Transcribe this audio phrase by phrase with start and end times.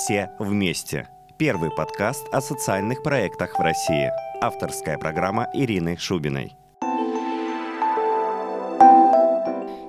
[0.00, 1.10] «Все вместе».
[1.36, 4.10] Первый подкаст о социальных проектах в России.
[4.40, 6.54] Авторская программа Ирины Шубиной.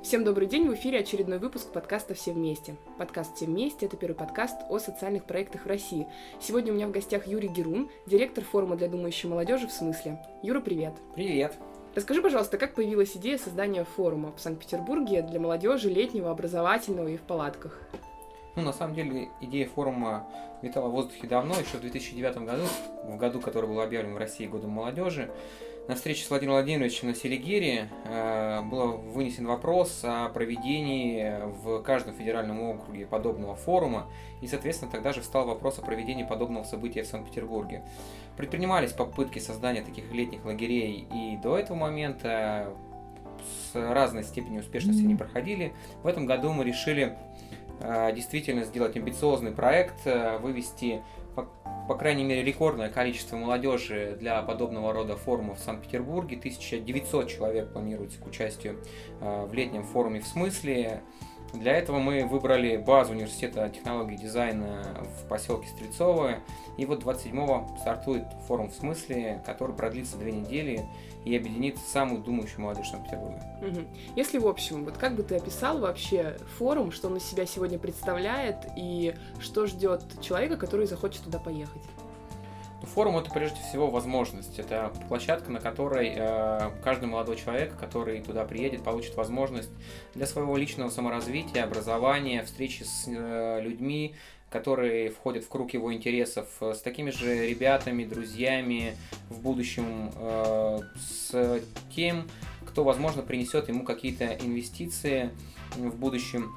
[0.04, 2.76] Всем добрый день, в эфире очередной выпуск подкаста «Все вместе».
[2.98, 6.06] Подкаст «Все вместе»— это первый подкаст о социальных проектах в России.
[6.42, 10.20] Сегодня у меня в гостях Юрий Герун, директор форума для думающей молодежи «В смысле».
[10.44, 10.94] Юра, привет.
[11.16, 11.56] Привет.
[11.96, 17.22] Расскажи, пожалуйста, как появилась идея создания форума в Санкт-Петербурге для молодежи летнего, образовательного и в
[17.22, 17.80] палатках?
[18.56, 20.28] Ну, на самом деле, идея форума
[20.62, 22.64] витала в воздухе давно, еще в 2009 году,
[23.06, 25.32] в году, который был объявлен в России годом молодежи.
[25.88, 31.34] На встрече с Владимиром Владимировичем на Селигере э, был вынесен вопрос о проведении
[31.64, 34.08] в каждом федеральном округе подобного форума,
[34.42, 37.84] и, соответственно, тогда же встал вопрос о проведении подобного события в Санкт-Петербурге.
[38.38, 42.72] Предпринимались попытки создания таких летних лагерей и до этого момента,
[43.74, 45.74] с разной степенью успешности они проходили.
[46.04, 47.61] В этом году мы решили э,
[48.14, 51.02] действительно сделать амбициозный проект, э, вывести
[51.88, 56.38] по крайней мере, рекордное количество молодежи для подобного рода форумов в Санкт-Петербурге.
[56.38, 58.78] 1900 человек планируется к участию
[59.20, 61.02] э, в летнем форуме в смысле.
[61.54, 64.84] Для этого мы выбрали базу университета технологий и дизайна
[65.18, 66.40] в поселке Стрельцово.
[66.78, 70.86] И вот 27-го стартует форум в смысле, который продлится две недели
[71.26, 73.42] и объединит самую думающую молодежь Санкт-Петербурга.
[74.16, 77.78] Если в общем, вот как бы ты описал вообще форум, что он из себя сегодня
[77.78, 81.82] представляет и что ждет человека, который захочет туда поехать?
[82.94, 84.60] Форум это прежде всего возможность.
[84.60, 89.70] Это площадка, на которой э, каждый молодой человек, который туда приедет, получит возможность
[90.14, 94.16] для своего личного саморазвития, образования, встречи с э, людьми,
[94.50, 98.98] которые входят в круг его интересов, э, с такими же ребятами, друзьями
[99.30, 100.12] в будущем,
[101.00, 101.62] с
[101.96, 102.28] тем,
[102.66, 105.30] кто, возможно, принесет ему какие-то инвестиции
[105.78, 106.52] в будущем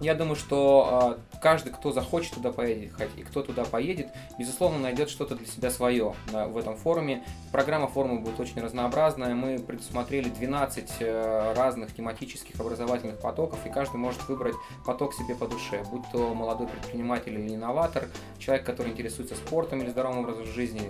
[0.00, 5.34] я думаю, что каждый, кто захочет туда поехать и кто туда поедет, безусловно, найдет что-то
[5.34, 7.24] для себя свое да, в этом форуме.
[7.52, 9.34] Программа форума будет очень разнообразная.
[9.34, 15.46] Мы предусмотрели 12 э, разных тематических образовательных потоков, и каждый может выбрать поток себе по
[15.46, 20.82] душе, будь то молодой предприниматель или инноватор, человек, который интересуется спортом или здоровым образом жизни,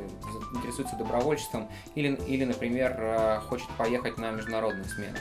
[0.54, 5.16] интересуется добровольчеством, или, или например, э, хочет поехать на международную смену.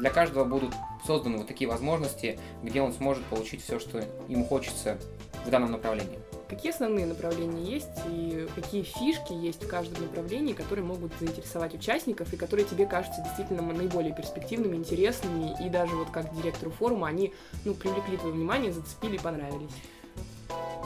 [0.00, 0.72] Для каждого будут
[1.06, 4.98] созданы вот такие возможности, где он сможет получить все, что ему хочется
[5.44, 6.18] в данном направлении.
[6.48, 12.32] Какие основные направления есть и какие фишки есть в каждом направлении, которые могут заинтересовать участников
[12.32, 17.34] и которые тебе кажутся действительно наиболее перспективными, интересными и даже вот как директору форума они
[17.66, 19.70] ну, привлекли твое внимание, зацепили и понравились?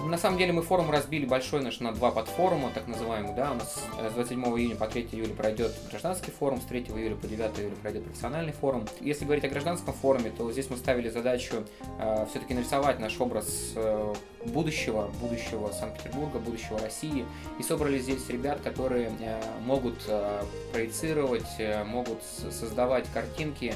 [0.03, 3.55] На самом деле мы форум разбили большой наш на два подфорума, так называемых, да, у
[3.55, 7.59] нас с 27 июня по 3 июля пройдет гражданский форум, с 3 июля по 9
[7.59, 8.87] июля пройдет профессиональный форум.
[9.00, 11.65] Если говорить о гражданском форуме, то здесь мы ставили задачу
[11.99, 14.15] э, все-таки нарисовать наш образ э,
[14.47, 17.25] будущего, будущего Санкт-Петербурга, будущего России.
[17.59, 23.75] И собрали здесь ребят, которые э, могут э, проецировать, э, могут создавать картинки,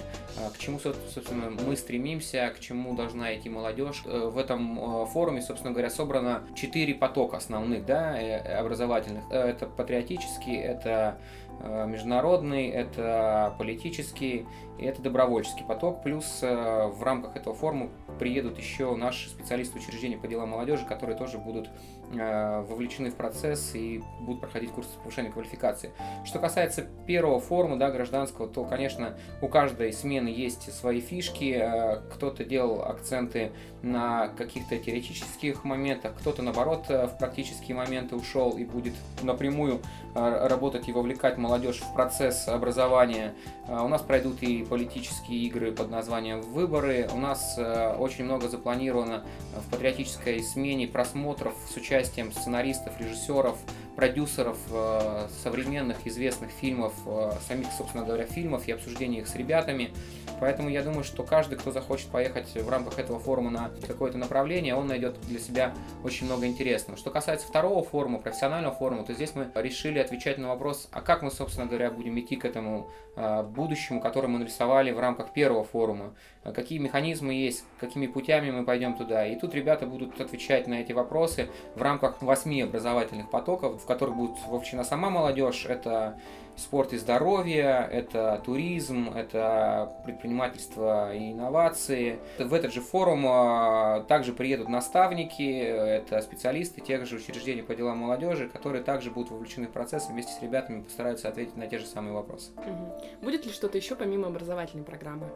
[0.54, 4.02] к чему, собственно, мы стремимся, к чему должна идти молодежь.
[4.04, 8.16] В этом форуме, собственно говоря, собрано четыре потока основных, да,
[8.58, 9.24] образовательных.
[9.30, 11.18] Это патриотический, это
[11.60, 14.46] международный, это политический
[14.78, 16.02] и это добровольческий поток.
[16.02, 21.38] Плюс в рамках этого форума приедут еще наши специалисты учреждения по делам молодежи, которые тоже
[21.38, 21.70] будут э,
[22.10, 25.90] вовлечены в процесс и будут проходить курсы повышения квалификации.
[26.24, 31.58] Что касается первого форума, да, гражданского, то, конечно, у каждой смены есть свои фишки.
[31.60, 33.52] Э, кто-то делал акценты
[33.82, 39.80] на каких-то теоретических моментах, кто-то, наоборот, э, в практические моменты ушел и будет напрямую
[40.14, 43.34] работать и вовлекать молодежь в процесс образования.
[43.68, 47.08] У нас пройдут и политические игры под названием «Выборы».
[47.14, 49.22] У нас очень много запланировано
[49.54, 51.97] в патриотической смене просмотров с участием
[52.32, 53.58] сценаристов, режиссеров,
[53.98, 59.90] продюсеров э, современных известных фильмов, э, самих, собственно говоря, фильмов и обсуждения их с ребятами.
[60.38, 64.76] Поэтому я думаю, что каждый, кто захочет поехать в рамках этого форума на какое-то направление,
[64.76, 65.74] он найдет для себя
[66.04, 66.96] очень много интересного.
[66.96, 71.22] Что касается второго форума, профессионального форума, то здесь мы решили отвечать на вопрос, а как
[71.22, 75.64] мы, собственно говоря, будем идти к этому э, будущему, который мы нарисовали в рамках первого
[75.64, 79.26] форума, какие механизмы есть, какими путями мы пойдем туда.
[79.26, 84.36] И тут ребята будут отвечать на эти вопросы в рамках восьми образовательных потоков, которых будет
[84.46, 85.66] вовлечена сама молодежь.
[85.68, 86.18] Это
[86.58, 92.18] спорт и здоровье, это туризм, это предпринимательство и инновации.
[92.38, 97.98] В этот же форум а, также приедут наставники, это специалисты тех же учреждений по делам
[97.98, 101.78] молодежи, которые также будут вовлечены в процесс и вместе с ребятами постараются ответить на те
[101.78, 102.50] же самые вопросы.
[102.56, 103.22] Угу.
[103.22, 105.28] Будет ли что-то еще помимо образовательной программы?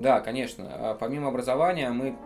[0.00, 0.70] Да, конечно.
[0.72, 2.16] А, помимо образования мы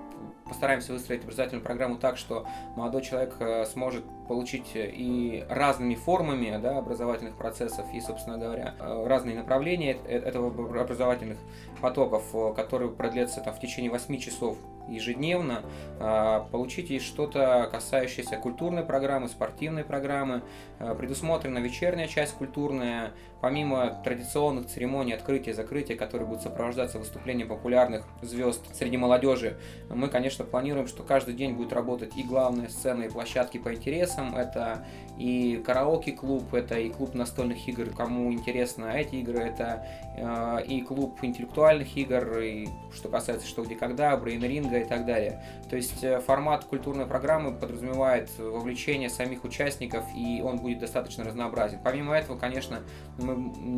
[0.44, 2.46] постараемся выстроить образовательную программу так, что
[2.76, 9.06] молодой человек э, сможет получить и разными формами да, образовательных процессов, и, собственно говоря, э,
[9.06, 10.48] разные направления этого
[10.80, 11.38] образовательных
[11.80, 12.24] потоков,
[12.56, 14.56] которые продлятся там, в течение 8 часов
[14.88, 15.62] ежедневно,
[15.98, 20.42] а, получите что-то касающееся культурной программы, спортивной программы,
[20.78, 28.04] предусмотрена вечерняя часть культурная, помимо традиционных церемоний открытия и закрытия, которые будут сопровождаться выступлением популярных
[28.22, 29.58] звезд среди молодежи,
[29.90, 34.13] мы, конечно, планируем, что каждый день будет работать и главная сцена, и площадки по интересам,
[34.22, 34.84] это
[35.16, 41.18] и караоке-клуб, это и клуб настольных игр, кому интересно эти игры, это э, и клуб
[41.22, 45.40] интеллектуальных игр, и что касается что, где, когда, брейн-ринга и так далее.
[45.70, 51.78] То есть э, формат культурной программы подразумевает вовлечение самих участников, и он будет достаточно разнообразен.
[51.82, 52.80] Помимо этого, конечно,
[53.18, 53.36] мы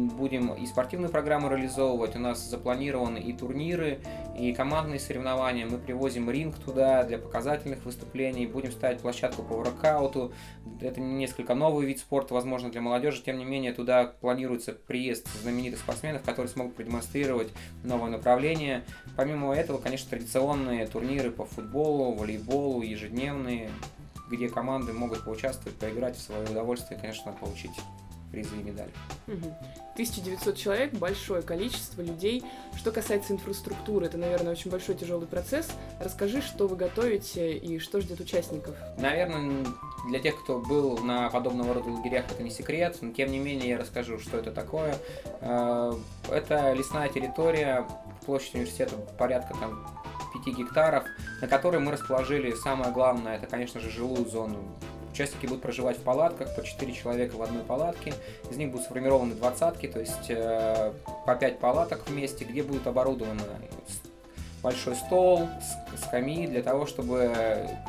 [0.09, 4.01] будем и спортивную программу реализовывать, у нас запланированы и турниры,
[4.39, 10.33] и командные соревнования, мы привозим ринг туда для показательных выступлений, будем ставить площадку по воркауту,
[10.81, 15.81] это несколько новый вид спорта, возможно, для молодежи, тем не менее, туда планируется приезд знаменитых
[15.81, 17.49] спортсменов, которые смогут продемонстрировать
[17.83, 18.85] новое направление.
[19.17, 23.71] Помимо этого, конечно, традиционные турниры по футболу, волейболу, ежедневные,
[24.29, 27.71] где команды могут поучаствовать, поиграть в свое удовольствие, конечно, получить
[28.31, 28.91] призы и медали.
[29.95, 32.45] 1900 человек, большое количество людей.
[32.77, 35.71] Что касается инфраструктуры, это, наверное, очень большой тяжелый процесс.
[36.01, 38.75] Расскажи, что вы готовите и что ждет участников.
[38.99, 39.65] Наверное,
[40.09, 43.71] для тех, кто был на подобного рода лагерях, это не секрет, но тем не менее
[43.71, 44.97] я расскажу, что это такое.
[45.41, 45.93] Э,
[46.31, 47.87] это лесная территория,
[48.27, 49.87] площадь университета порядка там
[50.45, 51.05] 5 гектаров,
[51.41, 54.59] на которой мы расположили самое главное, это, конечно же, жилую зону
[55.17, 58.13] Участники будут проживать в палатках, по 4 человека в одной палатке.
[58.51, 60.93] Из них будут сформированы двадцатки, то есть э,
[61.25, 63.41] по 5 палаток вместе, где будет оборудовано
[64.67, 65.49] большой стол,
[65.97, 67.31] скамьи, для того, чтобы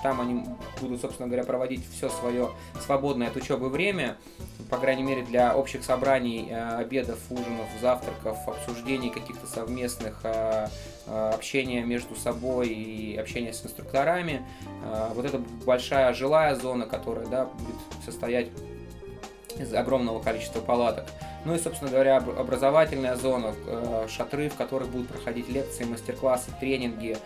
[0.04, 0.46] там они
[0.80, 4.18] будут, собственно говоря, проводить все свое свободное от учебы время,
[4.70, 10.68] по крайней мере, для общих собраний, э, обедов, ужинов, завтраков, обсуждений каких-то совместных э,
[11.08, 14.46] Э, общение между собой и общение с инструкторами.
[15.16, 18.50] Вот это большая жилая зона, которая да, будет состоять
[19.58, 21.06] из огромного количества палаток.
[21.48, 27.18] Ну и, собственно говоря, образовательная зона, э, шатры, в которых будут проходить лекции, мастер-классы, тренинги,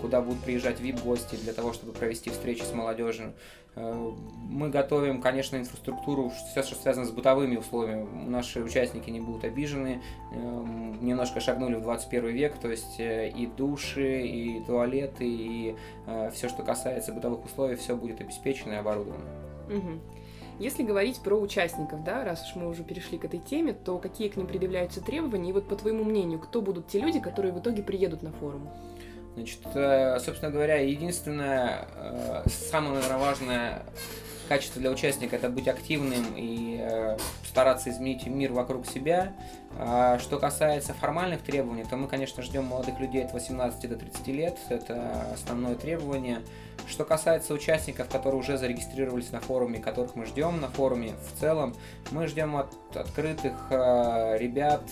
[0.00, 3.32] куда будут приезжать вип-гости для того, чтобы провести встречи с молодежью.
[3.76, 4.12] Э,
[4.48, 8.06] мы готовим, конечно, инфраструктуру, все, что связано с бытовыми условиями.
[8.28, 10.00] Наши участники не будут обижены,
[10.32, 15.76] немножко шагнули в 21 век, то есть э, и души, и туалеты, и
[16.06, 19.24] э, все, что касается бытовых условий, все будет обеспечено и оборудовано.
[19.68, 20.13] Угу.
[20.58, 24.28] Если говорить про участников, да, раз уж мы уже перешли к этой теме, то какие
[24.28, 25.50] к ним предъявляются требования?
[25.50, 28.68] И вот по твоему мнению, кто будут те люди, которые в итоге приедут на форум?
[29.34, 33.82] Значит, э, собственно говоря, единственное, э, самое, важное
[34.44, 39.32] качество для участника это быть активным и э, стараться изменить мир вокруг себя.
[39.78, 44.26] А что касается формальных требований, то мы, конечно, ждем молодых людей от 18 до 30
[44.28, 44.58] лет.
[44.68, 46.40] Это основное требование.
[46.86, 51.74] Что касается участников, которые уже зарегистрировались на форуме, которых мы ждем на форуме в целом,
[52.10, 54.82] мы ждем от открытых ребят,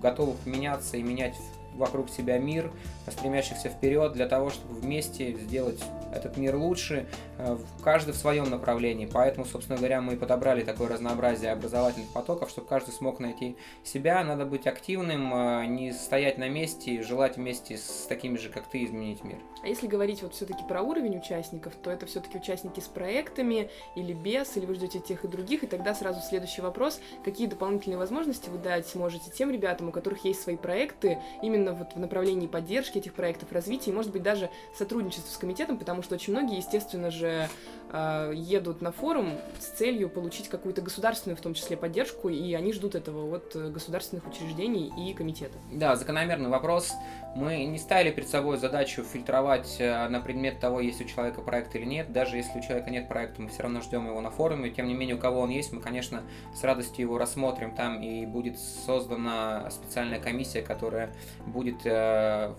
[0.00, 1.34] готовых меняться и менять
[1.76, 2.72] вокруг себя мир,
[3.08, 5.80] стремящихся вперед для того, чтобы вместе сделать
[6.12, 7.06] этот мир лучше,
[7.38, 9.06] э, каждый в своем направлении.
[9.06, 14.22] Поэтому, собственно говоря, мы подобрали такое разнообразие образовательных потоков, чтобы каждый смог найти себя.
[14.24, 18.84] Надо быть активным, э, не стоять на месте, желать вместе с такими же, как ты,
[18.84, 19.38] изменить мир.
[19.62, 24.12] А если говорить вот все-таки про уровень участников, то это все-таки участники с проектами или
[24.12, 28.48] без, или вы ждете тех и других, и тогда сразу следующий вопрос, какие дополнительные возможности
[28.48, 32.98] вы дать сможете тем ребятам, у которых есть свои проекты, именно вот в направлении поддержки
[32.98, 37.10] этих проектов, развития, и, может быть, даже сотрудничества с комитетом, потому что очень многие, естественно
[37.10, 37.48] же,
[37.90, 42.72] а, едут на форум с целью получить какую-то государственную, в том числе, поддержку, и они
[42.72, 45.58] ждут этого от государственных учреждений и комитета.
[45.72, 46.92] Да, закономерный вопрос.
[47.36, 51.76] Мы не ставили перед собой задачу фильтровать э, на предмет того, есть у человека проект
[51.76, 52.10] или нет.
[52.10, 54.70] Даже если у человека нет проекта, мы все равно ждем его на форуме.
[54.70, 56.22] Тем не менее, у кого он есть, мы, конечно,
[56.54, 61.10] с радостью его рассмотрим там, и будет создана специальная комиссия, которая
[61.44, 62.54] будет э,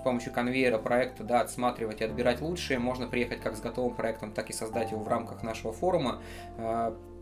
[0.00, 2.80] с помощью конвейера проекта да, отсматривать и отбирать лучшие.
[2.80, 6.20] Можно приехать как с готовым проектом, так и создать его в рамках нашего форума.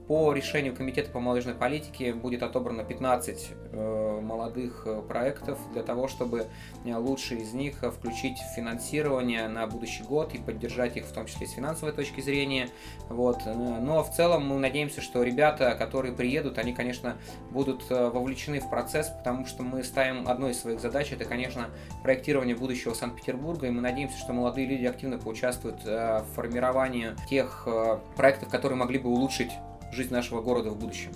[0.08, 6.08] По решению Комитета по молодежной политике будет отобрано 15 э, молодых э, проектов для того,
[6.08, 6.46] чтобы
[6.86, 11.26] э, лучшие из них включить в финансирование на будущий год и поддержать их в том
[11.26, 12.70] числе с финансовой точки зрения.
[13.10, 13.42] Вот.
[13.44, 17.18] Но в целом мы надеемся, что ребята, которые приедут, они, конечно,
[17.50, 21.68] будут вовлечены в процесс, потому что мы ставим одной из своих задач, это, конечно,
[22.02, 27.68] проектирование будущего Санкт-Петербурга, и мы надеемся, что молодые люди активно поучаствуют в формировании тех
[28.16, 29.50] проектов, которые могли бы улучшить
[29.92, 31.10] жизнь нашего города в будущем.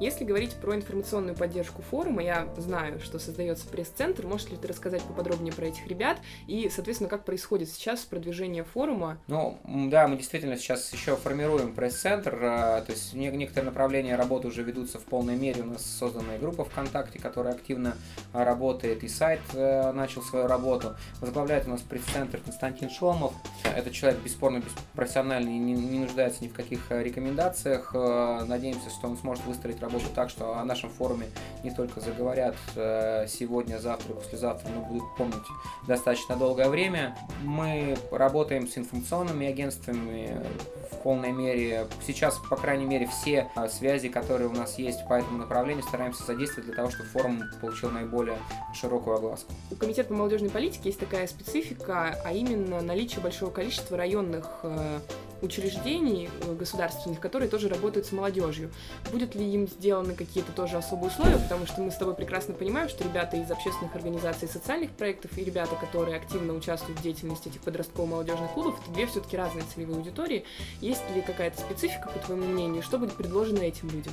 [0.00, 4.26] Если говорить про информационную поддержку форума, я знаю, что создается пресс-центр.
[4.26, 9.18] Можешь ли ты рассказать поподробнее про этих ребят и, соответственно, как происходит сейчас продвижение форума?
[9.26, 12.38] Ну, да, мы действительно сейчас еще формируем пресс-центр.
[12.42, 15.62] А, то есть некоторые направления работы уже ведутся в полной мере.
[15.62, 17.96] У нас созданная группа ВКонтакте, которая активно
[18.32, 20.96] а, работает, и сайт э, начал свою работу.
[21.20, 23.32] Возглавляет у нас пресс-центр Константин Шомов.
[23.64, 24.62] Это человек бесспорно
[24.94, 27.92] профессиональный не, не нуждается ни в каких э, рекомендациях.
[27.94, 31.26] Э, надеемся, что он сможет сможет выстроить работу так, что о нашем форуме
[31.62, 35.36] не только заговорят э, сегодня, завтра, послезавтра, но будут помнить
[35.86, 37.16] достаточно долгое время.
[37.44, 40.42] Мы работаем с информационными агентствами
[40.90, 41.86] в полной мере.
[42.04, 46.24] Сейчас, по крайней мере, все э, связи, которые у нас есть по этому направлению, стараемся
[46.24, 48.38] задействовать для того, чтобы форум получил наиболее
[48.74, 49.52] широкую огласку.
[49.70, 54.98] У Комитета по молодежной политике есть такая специфика, а именно наличие большого количества районных э,
[55.42, 58.70] учреждений государственных, которые тоже работают с молодежью.
[59.10, 62.88] Будет ли им сделаны какие-то тоже особые условия, потому что мы с тобой прекрасно понимаем,
[62.88, 67.48] что ребята из общественных организаций и социальных проектов и ребята, которые активно участвуют в деятельности
[67.48, 70.44] этих подростково-молодежных клубов, это две все-таки разные целевые аудитории.
[70.80, 74.12] Есть ли какая-то специфика, по твоему мнению, что будет предложено этим людям?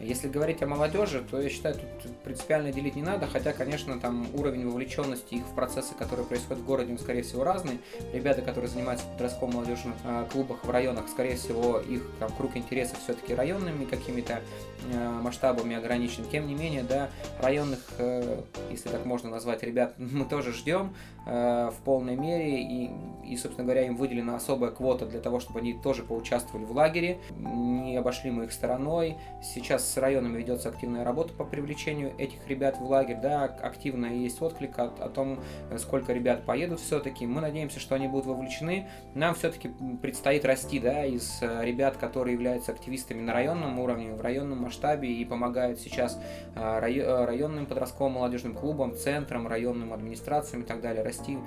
[0.00, 4.28] Если говорить о молодежи, то я считаю, тут принципиально делить не надо, хотя, конечно, там
[4.34, 7.80] уровень вовлеченности их в процессы, которые происходят в городе, он, скорее всего, разный.
[8.12, 12.56] Ребята, которые занимаются в подростковом молодежных э, клубах в районах, скорее всего, их там, круг
[12.56, 14.40] интересов все-таки районными какими-то
[14.92, 16.24] э, масштабами ограничен.
[16.30, 20.94] Тем не менее, да, районных, э, если так можно назвать, ребят, мы тоже ждем
[21.28, 22.90] в полной мере, и,
[23.22, 27.18] и, собственно говоря, им выделена особая квота для того, чтобы они тоже поучаствовали в лагере.
[27.36, 29.16] Не обошли мы их стороной.
[29.42, 34.40] Сейчас с районами ведется активная работа по привлечению этих ребят в лагерь, да, активно есть
[34.40, 35.40] отклик о, о том,
[35.76, 37.26] сколько ребят поедут все-таки.
[37.26, 38.88] Мы надеемся, что они будут вовлечены.
[39.14, 39.70] Нам все-таки
[40.00, 45.12] предстоит расти, да, из э, ребят, которые являются активистами на районном уровне, в районном масштабе
[45.12, 46.18] и помогают сейчас
[46.54, 51.38] э, э, районным подростковым молодежным клубам, центрам, районным администрациям и так далее, расти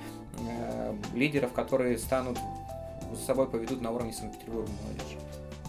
[1.14, 2.38] лидеров, которые станут
[3.16, 5.18] с собой поведут на уровне Санкт-Петербурга молодежи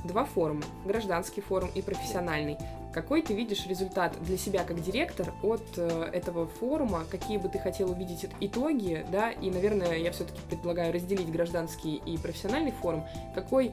[0.05, 2.59] два форума, гражданский форум и профессиональный.
[2.93, 7.05] Какой ты видишь результат для себя как директор от э, этого форума?
[7.11, 9.31] Какие бы ты хотел увидеть итоги, да?
[9.31, 13.05] И, наверное, я все-таки предлагаю разделить гражданский и профессиональный форум.
[13.35, 13.73] Какой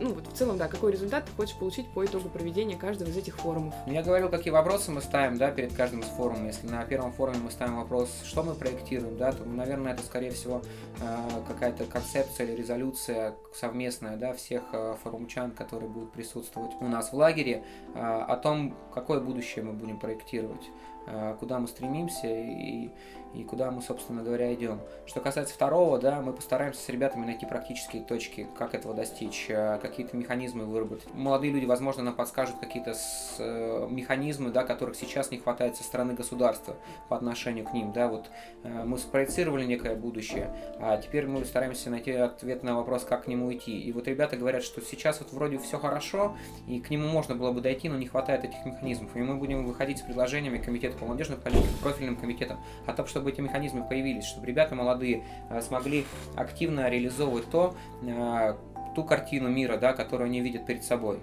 [0.00, 3.16] ну вот в целом, да, какой результат ты хочешь получить по итогу проведения каждого из
[3.16, 3.74] этих форумов?
[3.86, 6.44] Я говорил, какие вопросы мы ставим, да, перед каждым из форумов.
[6.44, 10.30] Если на первом форуме мы ставим вопрос, что мы проектируем, да, то, наверное, это, скорее
[10.30, 10.62] всего,
[11.00, 17.12] э, какая-то концепция или резолюция совместная, да, всех э, форумчан, которые будут присутствовать у нас
[17.12, 20.70] в лагере, э, о том, какое будущее мы будем проектировать
[21.38, 22.90] куда мы стремимся и,
[23.34, 24.80] и куда мы, собственно говоря, идем.
[25.06, 29.78] Что касается второго, да, мы постараемся с ребятами найти практические точки, как этого достичь, э,
[29.82, 31.12] какие-то механизмы выработать.
[31.12, 32.94] Молодые люди, возможно, нам подскажут какие-то
[33.38, 36.76] э, механизмы, да, которых сейчас не хватает со стороны государства
[37.08, 38.30] по отношению к ним, да, вот
[38.62, 43.26] э, мы спроецировали некое будущее, а теперь мы стараемся найти ответ на вопрос, как к
[43.26, 43.78] нему идти.
[43.80, 46.36] И вот ребята говорят, что сейчас вот вроде все хорошо,
[46.68, 49.16] и к нему можно было бы дойти, но не хватает этих механизмов.
[49.16, 53.30] И мы будем выходить с предложениями комитета по молодежной политике, профильным комитетам о том, чтобы
[53.30, 56.04] эти механизмы появились, чтобы ребята молодые э, смогли
[56.36, 58.54] активно реализовывать то, э,
[58.94, 61.18] ту картину мира, да, которую они видят перед собой.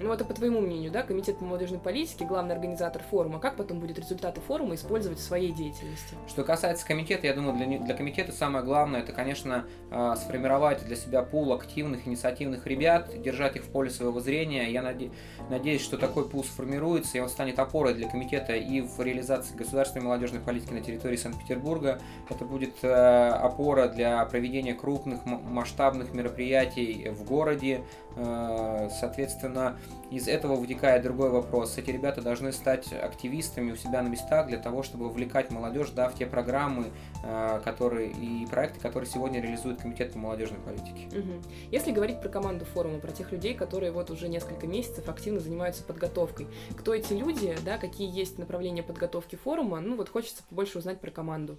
[0.00, 3.38] Ну, это по твоему мнению, да, Комитет по молодежной политике, главный организатор форума.
[3.38, 6.14] Как потом будет результаты форума использовать в своей деятельности?
[6.28, 10.96] Что касается комитета, я думаю, для, для комитета самое главное, это, конечно, э, сформировать для
[10.96, 14.70] себя пул активных, инициативных ребят, держать их в поле своего зрения.
[14.70, 15.10] Я наде,
[15.48, 20.04] надеюсь, что такой пул сформируется, и он станет опорой для комитета и в реализации государственной
[20.04, 22.00] молодежной политики на территории Санкт-Петербурга.
[22.28, 27.82] Это будет э, опора для проведения крупных масштабных мероприятий в городе.
[28.16, 29.78] Э, соответственно,
[30.10, 31.78] из этого вытекает другой вопрос.
[31.78, 36.08] Эти ребята должны стать активистами у себя на местах для того, чтобы вовлекать молодежь да,
[36.08, 36.90] в те программы
[37.24, 41.08] э, которые, и проекты, которые сегодня реализует Комитет по молодежной политике.
[41.18, 41.42] Угу.
[41.70, 45.82] Если говорить про команду форума, про тех людей, которые вот уже несколько месяцев активно занимаются
[45.82, 51.00] подготовкой, кто эти люди, да, какие есть направления подготовки форума, ну вот хочется побольше узнать
[51.00, 51.58] про команду.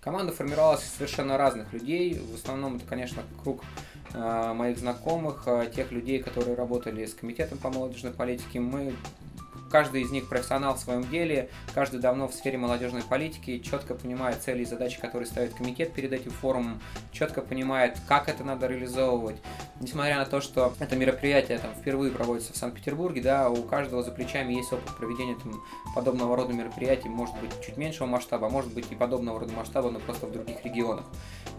[0.00, 2.18] Команда формировалась из совершенно разных людей.
[2.18, 3.62] В основном это, конечно, круг
[4.14, 8.60] моих знакомых, э, тех людей, которые работали с комитетом по молодежной политике.
[8.60, 8.94] Мы
[9.72, 14.42] каждый из них профессионал в своем деле, каждый давно в сфере молодежной политики, четко понимает
[14.42, 19.36] цели и задачи, которые ставит комитет перед этим форумом, четко понимает, как это надо реализовывать.
[19.80, 24.12] Несмотря на то, что это мероприятие там, впервые проводится в Санкт-Петербурге, да, у каждого за
[24.12, 25.64] плечами есть опыт проведения там,
[25.94, 29.90] подобного рода мероприятий, может быть, чуть меньшего масштаба, а может быть и подобного рода масштаба,
[29.90, 31.06] но просто в других регионах.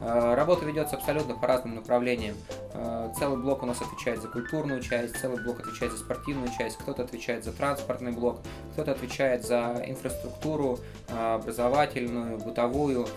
[0.02, 2.36] Э, работа ведется абсолютно по разным направлениям.
[2.74, 6.78] Э, целый блок у нас отвечает за культурную часть, целый блок отвечает за спортивную часть,
[6.78, 7.52] кто-то отвечает за
[8.04, 8.42] транспортный блок,
[8.74, 13.08] кто-то отвечает за инфраструктуру э, образовательную, бытовую,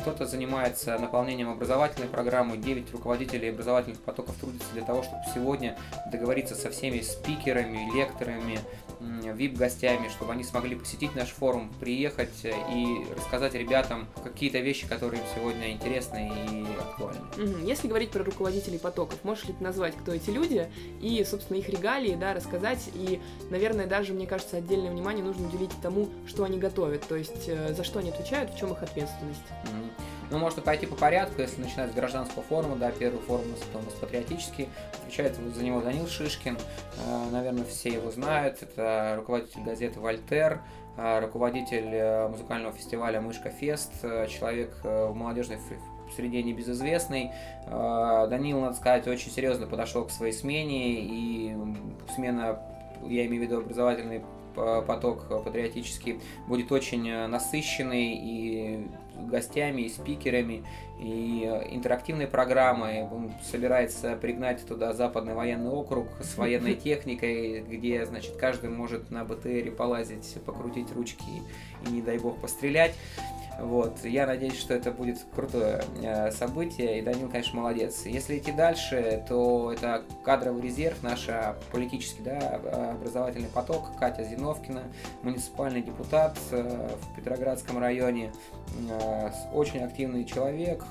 [0.00, 5.76] кто-то занимается наполнением образовательной программы, 9 руководителей образовательных потоков трудятся для того, чтобы сегодня
[6.10, 8.58] договориться со всеми спикерами, лекторами,
[9.00, 15.26] VIP-гостями, чтобы они смогли посетить наш форум, приехать и рассказать ребятам какие-то вещи, которые им
[15.34, 17.20] сегодня интересны и актуальны.
[17.64, 21.68] Если говорить про руководителей потоков, можешь ли ты назвать, кто эти люди, и, собственно, их
[21.68, 26.58] регалии, да, рассказать, и, наверное, даже, мне кажется, отдельное внимание нужно уделить тому, что они
[26.58, 29.40] готовят, то есть э, за что они отвечают, в чем их ответственность.
[30.30, 33.94] Ну, можно пойти по порядку, если начинать с гражданского форума, да, первый форум у нас
[33.94, 34.68] патриотический,
[35.02, 40.60] отвечает за него Данил Шишкин, э, наверное, все его знают, это руководитель газеты «Вольтер»,
[40.96, 43.90] э, руководитель э, музыкального фестиваля «Мышка Фест»,
[44.28, 45.58] человек в молодежной
[46.14, 47.30] среде небезызвестный.
[47.66, 51.56] Данил, надо сказать, очень серьезно подошел к своей смене, и
[52.14, 52.60] смена,
[53.04, 54.22] я имею в виду образовательный
[54.54, 58.88] поток патриотический, будет очень насыщенный и
[59.28, 60.64] гостями, и спикерами,
[60.98, 63.02] и интерактивной программой.
[63.02, 69.24] Он собирается пригнать туда Западный военный округ с военной техникой, где, значит, каждый может на
[69.24, 71.42] БТРе полазить, покрутить ручки
[71.86, 72.94] и, не дай бог, пострелять.
[73.58, 74.04] Вот.
[74.04, 78.06] Я надеюсь, что это будет крутое э, событие, и Данил, конечно, молодец.
[78.06, 81.28] Если идти дальше, то это кадровый резерв, наш
[81.72, 82.38] политический да,
[82.92, 84.82] образовательный поток, Катя Зиновкина,
[85.22, 88.32] муниципальный депутат э, в Петроградском районе,
[88.88, 90.84] э, очень активный человек,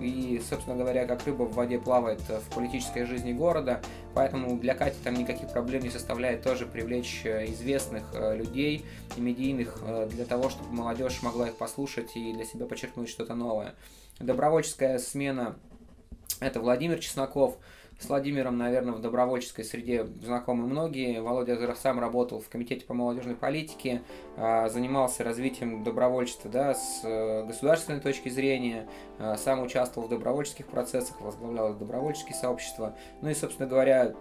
[0.00, 3.80] и, собственно говоря, как рыба в воде плавает в политической жизни города,
[4.14, 8.84] поэтому для Кати там никаких проблем не составляет тоже привлечь известных людей
[9.16, 13.74] и медийных для того, чтобы молодежь могла их послушать и для себя подчеркнуть что-то новое.
[14.20, 15.56] Добровольческая смена–
[16.40, 17.56] это Владимир Чесноков.
[17.98, 21.20] С Владимиром, наверное, в добровольческой среде знакомы многие.
[21.20, 24.02] Володя сам работал в Комитете по молодежной политике,
[24.36, 30.66] а, занимался развитием добровольчества да, с э, государственной точки зрения, а, сам участвовал в добровольческих
[30.66, 32.96] процессах, возглавлял добровольческие сообщества.
[33.22, 34.12] Ну и, собственно говоря,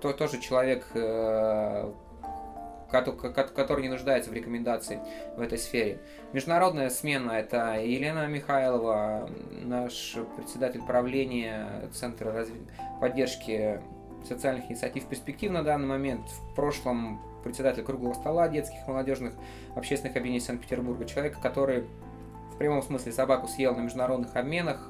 [0.00, 1.92] то, тоже человек, э,
[2.90, 5.00] который не нуждается в рекомендации
[5.36, 6.00] в этой сфере.
[6.32, 9.30] Международная смена– это Елена Михайлова,
[9.62, 12.52] наш председатель правления Центра разв...
[13.00, 13.80] поддержки
[14.24, 16.26] социальных инициатив «Перспектив» на данный момент.
[16.28, 19.34] В прошлом председатель круглого стола детских молодежных
[19.74, 21.06] общественных объединений Санкт-Петербурга.
[21.06, 21.86] Человек, который
[22.52, 24.88] в прямом смысле собаку съел на международных обменах,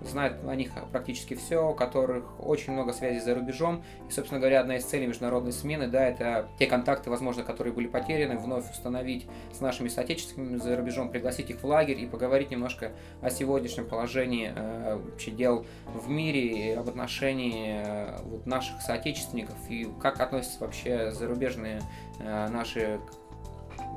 [0.00, 3.82] знают о них практически все, у которых очень много связей за рубежом.
[4.08, 7.86] И, собственно говоря, одна из целей международной смены, да, это те контакты, возможно, которые были
[7.86, 12.92] потеряны, вновь установить с нашими соотечественниками за рубежом, пригласить их в лагерь и поговорить немножко
[13.20, 19.88] о сегодняшнем положении э, дел в мире, и об отношении э, вот, наших соотечественников и
[20.00, 21.82] как относятся вообще зарубежные
[22.20, 23.00] э, наши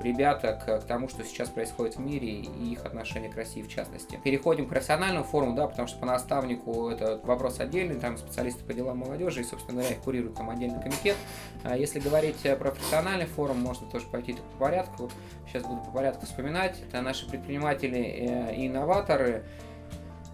[0.02, 3.70] ребята к, к тому, что сейчас происходит в мире и их отношение к России в
[3.70, 4.20] частности.
[4.24, 8.74] Переходим к профессиональному форуму, да, потому что по наставнику это вопрос отдельный, там специалисты по
[8.74, 11.16] делам молодежи, и, собственно говоря, их курирует там отдельный комитет.
[11.64, 15.10] А если говорить про профессиональный форум, можно тоже пойти по порядку.
[15.48, 16.82] Сейчас буду по порядку вспоминать.
[16.88, 19.44] Это наши предприниматели э, и инноваторы,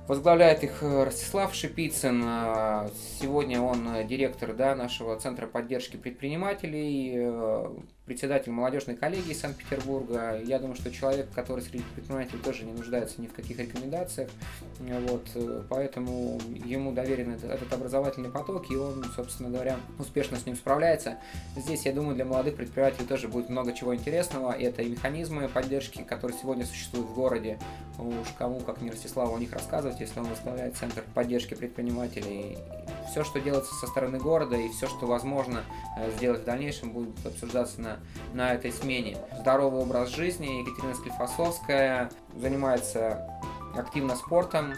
[0.07, 2.23] Возглавляет их э, Ростислав Шипицын.
[2.25, 7.27] А, сегодня он э, директор да, нашего Центра поддержки предпринимателей
[8.07, 10.41] председатель молодежной коллегии Санкт-Петербурга.
[10.43, 14.29] Я думаю, что человек, который среди предпринимателей тоже не нуждается ни в каких рекомендациях.
[14.79, 15.27] Вот,
[15.69, 21.17] поэтому ему доверен этот, образовательный поток, и он, собственно говоря, успешно с ним справляется.
[21.57, 24.53] Здесь, я думаю, для молодых предпринимателей тоже будет много чего интересного.
[24.53, 27.59] Это и механизмы поддержки, которые сегодня существуют в городе.
[27.99, 32.57] Уж кому, как не Ростиславу, о них рассказывать, если он возглавляет Центр поддержки предпринимателей.
[33.11, 35.63] Все, что делается со стороны города, и все, что возможно
[35.97, 37.99] э, сделать в дальнейшем, будет обсуждаться на
[38.33, 39.17] на этой смене.
[39.39, 40.61] Здоровый образ жизни.
[40.61, 43.27] Екатерина Склифосовская занимается
[43.75, 44.73] активно спортом,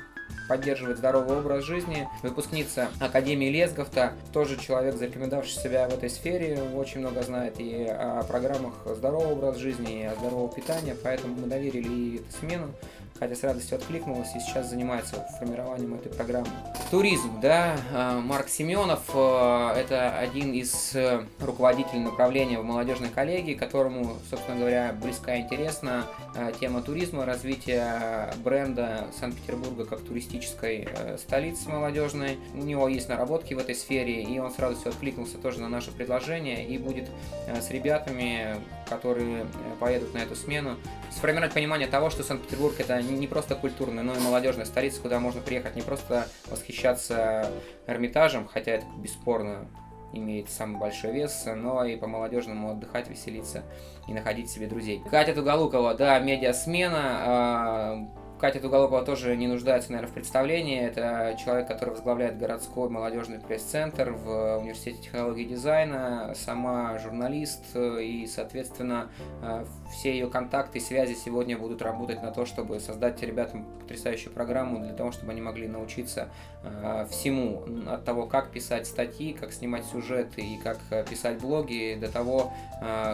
[0.47, 2.07] поддерживать здоровый образ жизни.
[2.23, 8.23] Выпускница Академии Лесговта, тоже человек, зарекомендовавший себя в этой сфере, очень много знает и о
[8.23, 12.71] программах здорового образа жизни, и о здорового питания, поэтому мы доверили ей эту смену.
[13.17, 16.47] Катя с радостью откликнулась и сейчас занимается формированием этой программы.
[16.91, 23.53] Туризм, да, а, Марк Семенов а,– это один из э, руководителей направления в молодежной коллегии,
[23.53, 31.17] которому, собственно говоря, близка и интересна а, тема туризма, развития бренда Санкт-Петербурга как туристической э,
[31.17, 32.37] столицы молодежной.
[32.53, 35.91] У него есть наработки в этой сфере, и он с радостью откликнулся тоже на наше
[35.91, 37.09] предложение и будет
[37.47, 38.55] э, с ребятами,
[38.89, 39.45] которые
[39.79, 40.77] поедут на эту смену,
[41.11, 45.41] сформировать понимание того, что Санкт-Петербург это не просто культурная, но и молодежная столица, куда можно
[45.41, 47.49] приехать не просто восхищаться
[47.87, 49.67] Эрмитажем, хотя это бесспорно
[50.13, 53.63] имеет самый большой вес, но и по молодежному отдыхать, веселиться
[54.07, 55.03] и находить себе друзей.
[55.09, 60.79] Катя Туголукова, да, медиасмена, а, Катя Туголокова тоже не нуждается, наверное, в представлении.
[60.79, 68.25] Это человек, который возглавляет городской молодежный пресс-центр в Университете технологии и дизайна, сама журналист, и,
[68.33, 69.09] соответственно,
[69.41, 74.31] э, все ее контакты и связи сегодня будут работать на то, чтобы создать ребятам потрясающую
[74.31, 76.29] программу для того, чтобы они могли научиться
[76.63, 81.97] э, всему, от того, как писать статьи, как снимать сюжеты и как э, писать блоги,
[81.99, 82.53] до того,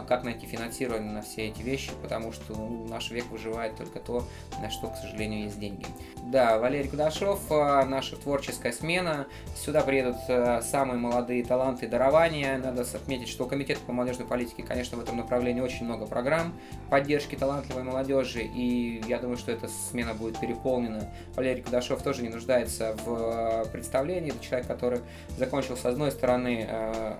[0.07, 4.23] как найти финансирование на все эти вещи, потому что ну, наш век выживает только то,
[4.61, 5.86] на что, к сожалению, сожалению, есть деньги.
[6.25, 9.28] Да, Валерий Кудашов, э, наша творческая смена.
[9.56, 12.58] Сюда приедут э, самые молодые таланты и дарования.
[12.58, 16.54] Надо отметить, что у Комитета по молодежной политике, конечно, в этом направлении очень много программ
[16.89, 21.12] поддержки талантливой молодежи, и я думаю, что эта смена будет переполнена.
[21.36, 24.32] Валерий Кудашов тоже не нуждается в э, представлении.
[24.32, 25.01] Это человек, который
[25.38, 26.67] закончил с одной стороны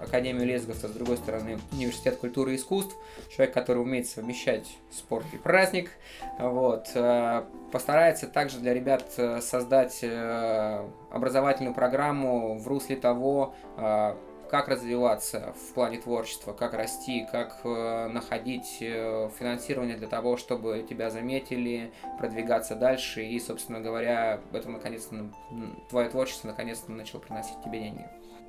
[0.02, 2.96] Академию Лесговца, с другой стороны Университет культуры и искусств.
[3.32, 5.92] Человек, который умеет совмещать спорт и праздник.
[6.40, 6.90] Вот
[7.86, 14.16] постарается также для ребят э, создать э, образовательную программу в русле того, э,
[14.50, 21.92] как развиваться в плане творчества, как расти, как находить финансирование для того, чтобы тебя заметили,
[22.20, 25.32] продвигаться дальше и, собственно говоря, это наконец-то
[25.90, 28.06] твое творчество наконец-то начало приносить тебе деньги.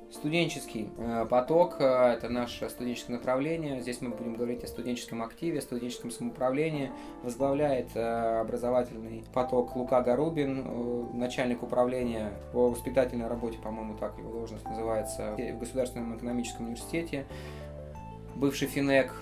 [0.09, 3.81] Студенческий э, поток э,– это наше студенческое направление.
[3.81, 6.91] Здесь мы будем говорить о студенческом активе, студенческом самоуправлении.
[7.23, 14.65] Возглавляет э, образовательный поток Лука Гарубин, начальник управления по воспитательной работе, по-моему, так его должность
[14.65, 17.25] называется, в Государственном экономическом университете.
[18.35, 19.13] Бывший финек,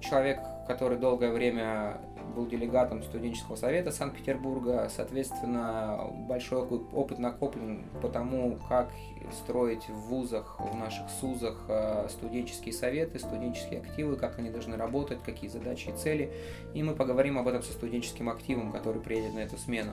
[0.00, 2.00] человек, который долгое время
[2.34, 8.90] был делегатом студенческого совета Санкт-Петербурга, соответственно, большой опыт накоплен по тому, как
[9.32, 15.22] строить в вузах, в наших СУЗах э, студенческие советы, студенческие активы, как они должны работать,
[15.22, 16.32] какие задачи и цели.
[16.74, 19.92] И мы поговорим об этом со студенческим активом, который приедет на эту смену.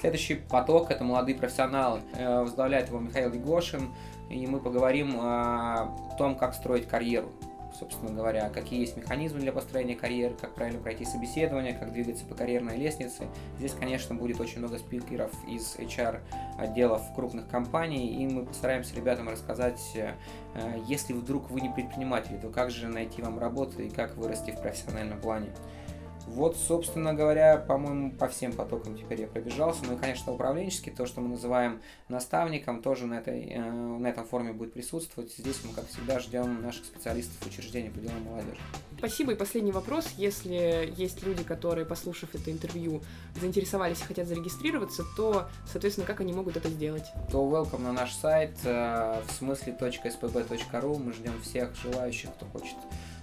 [0.00, 2.00] Следующий поток– это молодые профессионалы.
[2.14, 3.94] Э, возглавляет его Михаил Егошин,
[4.30, 7.28] и мы поговорим о том, как строить карьеру
[7.78, 12.34] собственно говоря, какие есть механизмы для построения карьеры, как правильно пройти собеседование, как двигаться по
[12.34, 13.24] карьерной лестнице.
[13.58, 19.80] Здесь, конечно, будет очень много спикеров из HR-отделов крупных компаний, и мы постараемся ребятам рассказать,
[19.94, 20.14] э,
[20.86, 24.60] если вдруг вы не предприниматель, то как же найти вам работу и как вырасти в
[24.60, 25.50] профессиональном плане.
[26.26, 29.84] Вот, собственно говоря, по-моему, по всем потокам теперь я пробежался.
[29.86, 34.24] Ну и, конечно, управленческий, то, что мы называем наставником, тоже на, этой, э, на этом
[34.24, 35.32] форуме будет присутствовать.
[35.36, 38.60] Здесь мы, как всегда, ждем наших специалистов учреждений по делам молодежи.
[38.98, 39.32] Спасибо.
[39.32, 40.08] И последний вопрос.
[40.16, 43.02] Если есть люди, которые, послушав это интервью,
[43.40, 47.04] заинтересовались и хотят зарегистрироваться, то, соответственно, как они могут это сделать?
[47.30, 50.98] То welcome на наш сайт э, в смысле .spb.ru.
[50.98, 52.76] Мы ждем всех желающих, кто хочет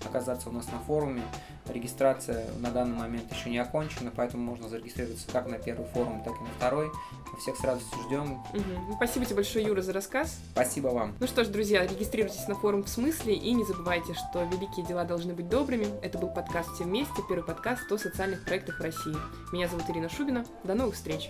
[0.05, 1.23] оказаться у нас на форуме.
[1.67, 6.33] Регистрация на данный момент еще не окончена, поэтому можно зарегистрироваться как на первый форум, так
[6.33, 6.91] и на второй.
[7.39, 8.33] Всех с радостью ждем.
[8.33, 8.95] Угу.
[8.95, 10.37] Спасибо тебе большое, Юра, за рассказ.
[10.51, 11.15] Спасибо вам.
[11.19, 15.05] Ну что ж, друзья, регистрируйтесь на форум в смысле и не забывайте, что великие дела
[15.05, 15.87] должны быть добрыми.
[16.01, 19.15] Это был подкаст «Все вместе», первый подкаст о социальных проектах в России.
[19.53, 20.45] Меня зовут Ирина Шубина.
[20.63, 21.29] До новых встреч!